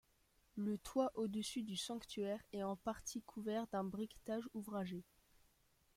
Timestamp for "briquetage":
3.83-4.49